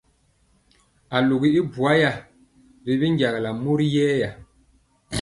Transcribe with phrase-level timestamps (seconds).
[1.15, 2.11] Alugi y buaya
[2.83, 4.29] ri binjagala mori yɛɛya.